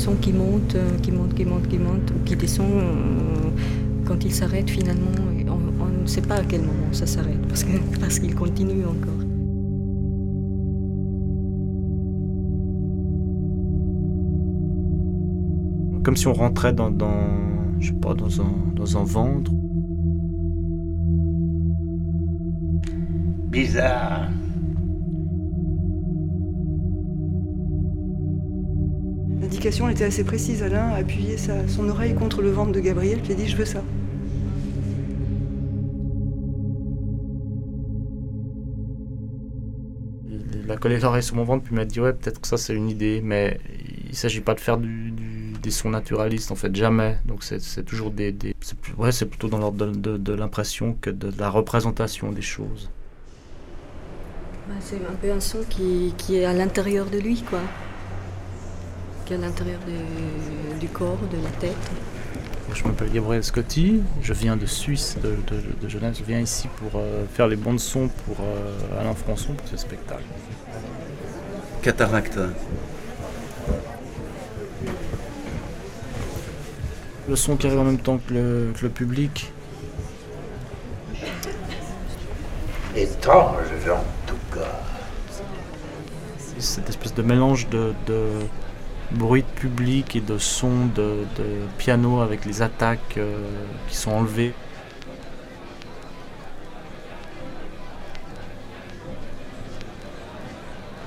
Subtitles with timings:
[0.00, 2.70] son qui monte, euh, qui monte, qui monte, qui monte, ou qui descend.
[2.72, 3.50] euh,
[4.06, 5.12] Quand il s'arrête finalement,
[5.48, 8.84] on, on ne sait pas à quel moment ça s'arrête, parce que parce qu'il continue
[8.86, 9.20] encore.
[16.04, 19.52] Comme si on rentrait dans, dans je sais pas, dans un, dans un ventre.
[23.50, 24.39] Bizarre.
[29.60, 30.62] L'indication était assez précise.
[30.62, 33.56] Alain a appuyé sa- son oreille contre le ventre de Gabriel, puis a dit Je
[33.58, 33.82] veux ça.
[40.64, 42.74] Il a collé l'oreille sur mon ventre, puis m'a dit Ouais, peut-être que ça c'est
[42.74, 43.58] une idée, mais
[44.08, 47.18] il s'agit pas de faire du, du- des sons naturalistes, en fait, jamais.
[47.26, 48.32] Donc c'est toujours des.
[48.32, 51.50] des- c'est plus- ouais, c'est plutôt dans l'ordre de, de- de l'impression que de, la
[51.50, 52.90] représentation des choses.
[54.68, 57.60] Ouais, C'est un peu un son qui, qui est à l'intérieur de lui, quoi.
[59.30, 61.76] À l'intérieur de- du corps, de la tête.
[62.74, 66.16] Je m'appelle Gabriel Scotti, je viens de Suisse, de, de- de Genève.
[66.18, 69.76] Je viens ici pour euh, faire les bandes son pour euh, Alain Françon pour ce
[69.76, 70.24] spectacle.
[71.82, 72.38] Cataracte.
[77.28, 79.52] Le son qui arrive en même temps que le, que le public,
[82.96, 83.54] Étrange,
[83.88, 84.80] en tout cas.
[86.38, 88.24] c'est cette espèce de mélange de, de
[89.12, 91.46] bruit de public et de son de, de
[91.78, 93.36] piano avec les attaques euh,
[93.88, 94.54] qui sont enlevées.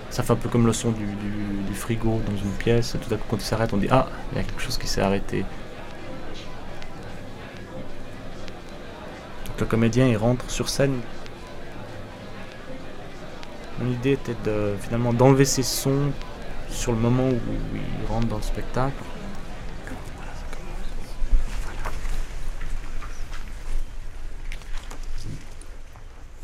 [0.10, 2.96] Ça fait un peu comme le son du, du- du frigo dans une pièce.
[3.02, 4.88] Tout à coup, quand il s'arrête, on dit Ah, il y a quelque chose qui
[4.88, 5.46] s'est arrêté.
[9.48, 11.02] Donc le comédien, il rentre sur scène.
[13.80, 16.12] Mon idée était de, finalement d'enlever ces sons
[16.74, 17.40] sur le moment où
[17.76, 18.96] il rentre dans le spectacle.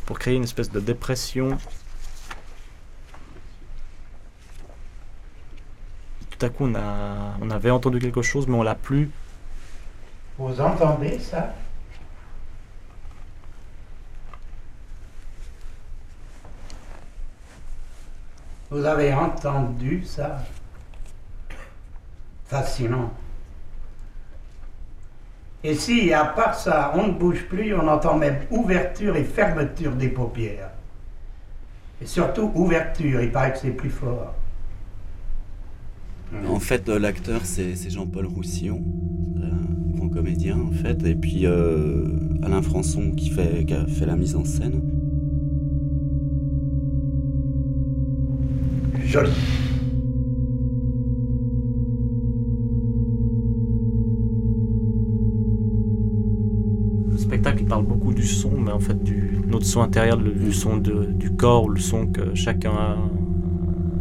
[0.05, 1.57] Pour créer une espèce de dépression.
[6.29, 9.09] Tout à coup, on, a, on avait entendu quelque chose, mais on l'a plus.
[10.37, 11.53] Vous entendez ça?
[18.71, 20.43] Vous avez entendu ça?
[22.45, 23.11] Fascinant.
[25.63, 29.93] Et si, à part ça, on ne bouge plus, on entend même ouverture et fermeture
[29.93, 30.69] des paupières.
[32.01, 34.35] Et surtout ouverture, il paraît que c'est plus fort.
[36.47, 38.81] En fait, euh, l'acteur, c'est Jean-Paul Roussillon,
[39.35, 41.03] un grand comédien, en fait.
[41.03, 44.98] Et puis euh, Alain Françon qui, qui a fait la mise en scène.
[49.15, 49.29] Le
[57.17, 61.31] spectacle parle beaucoup du son, mais en fait du notre son intérieur, le, son du
[61.31, 62.97] corps, le son que chacun a.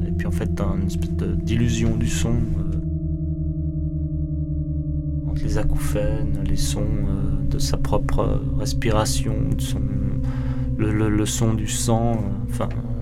[0.07, 2.35] Et puis en fait, une espèce d'illusion du son.
[2.35, 2.79] euh,
[5.31, 9.81] entre les acouphènes, les sons euh, de sa propre respiration, de son,
[10.77, 12.98] le, son du sang, euh, enfin, euh,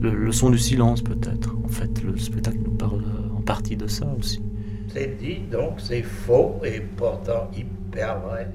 [0.00, 1.56] le, le son du silence peut-être.
[1.64, 4.40] En fait, le spectacle nous parle euh, en partie de ça aussi.
[4.88, 8.50] C'est dit, donc c'est faux et pourtant hyper vrai.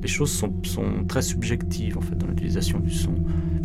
[0.00, 3.14] les choses sont, sont très subjectives en fait dans l'utilisation du son.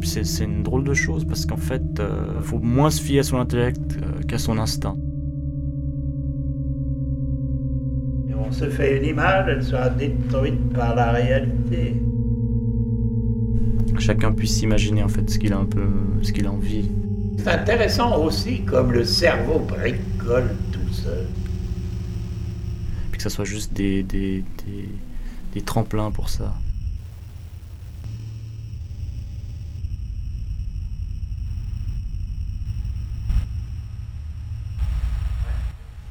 [0.03, 3.37] C'est, une drôle de chose parce qu'en fait, il faut moins se fier à son
[3.37, 4.95] intellect euh, qu'à son instinct.
[8.29, 12.01] Et on se fait une image, elle sera détruite par la réalité.
[13.99, 15.85] Chacun puisse s'imaginer en fait ce qu'il a un peu,
[16.21, 16.89] ce qu'il a envie.
[17.39, 21.25] C'est intéressant aussi comme le cerveau bricole tout seul.
[23.11, 24.89] Puis que ça soit juste des, des, des,
[25.53, 26.53] des tremplins pour ça.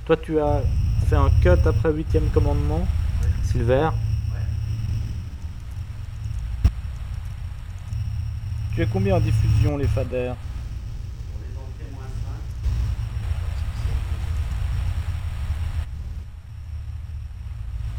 [0.04, 0.62] Toi, tu as
[1.06, 2.86] fait un cut après huitième commandement,
[3.44, 3.90] Silver?
[8.76, 10.36] Tu es combien en diffusion, les faders?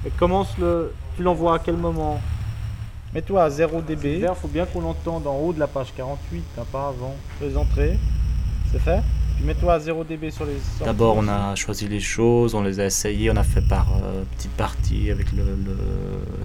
[0.05, 0.93] Et commence le.
[1.15, 2.21] Tu l'envoies à quel moment?
[3.13, 4.19] Mets-toi à 0 dB.
[4.21, 7.15] Il faut bien qu'on l'entende en haut de la page 48, hein, pas avant.
[7.41, 7.97] Les entrées,
[8.71, 9.01] c'est fait?
[9.35, 10.83] Puis mets-toi à 0 dB sur les sorties.
[10.85, 14.23] D'abord, on a choisi les choses, on les a essayées, on a fait par euh,
[14.35, 15.77] petites parties avec le, le-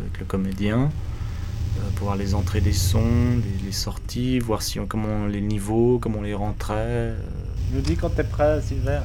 [0.01, 0.91] avec le comédien
[1.97, 5.99] pour voir les entrées des sons, les, les sorties, voir si on, comment les niveaux,
[6.01, 6.75] comment on les rentrait.
[6.77, 7.17] euh.
[7.71, 9.01] Je me dis quand t'es prêt, Silver.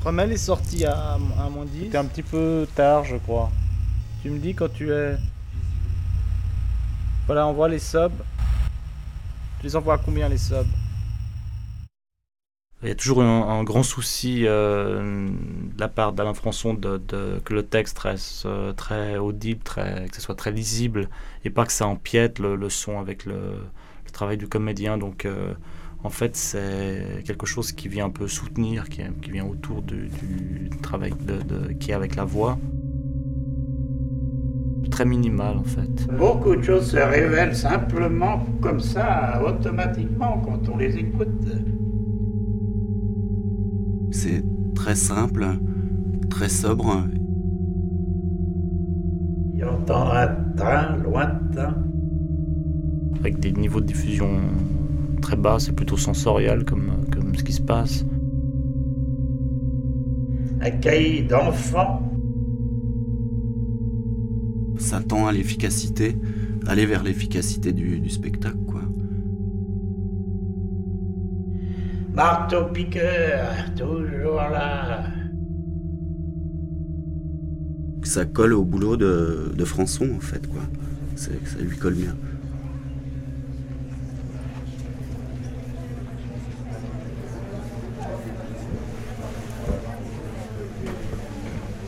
[0.00, 1.84] Fromel est sorti à, à moins 10.
[1.84, 3.50] C'était un petit peu tard, je crois.
[4.22, 5.16] Tu me dis quand tu es.
[7.26, 8.12] Voilà, on voit les subs.
[9.60, 10.66] Tu les envoies à combien les subs?
[12.82, 17.00] Il y a toujours un, grand souci euh, de la part d'Alain Françon de,
[17.42, 21.08] que le texte reste euh, très audible, que ce soit très lisible
[21.44, 23.54] et pas que ça empiète le, son avec le,
[24.12, 24.98] travail du comédien.
[24.98, 25.54] Donc euh,
[26.04, 30.10] en fait, c'est quelque chose qui vient un peu soutenir, qui, vient autour du,
[30.82, 31.14] travail
[31.80, 32.58] qui est avec la voix.
[34.90, 36.06] Très minimal en fait.
[36.16, 41.28] Beaucoup de choses se révèlent simplement comme ça, automatiquement, quand on les écoute.
[44.26, 44.42] C'est
[44.74, 45.46] très simple,
[46.28, 47.04] très sobre.
[49.54, 51.76] Il entendra un train lointain.
[53.20, 54.40] avec des niveaux de diffusion
[55.22, 58.04] très bas, c'est plutôt sensoriel comme, comme ce qui se passe.
[60.60, 62.02] Un cahier d'enfants.
[64.76, 66.16] Ça tend à l'efficacité,
[66.66, 68.82] aller vers l'efficacité du, du spectacle, quoi.
[72.16, 75.04] Marteau-piqueur, toujours là.
[78.04, 80.62] Ça colle au boulot de, de Françon, en fait, quoi.
[81.14, 82.16] C'est- Ça lui colle bien.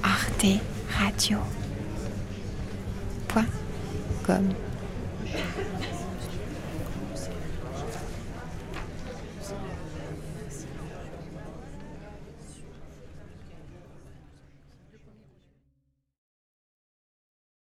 [0.03, 0.61] Arte
[0.99, 1.39] Radio.
[3.29, 3.47] Point
[4.27, 4.45] com.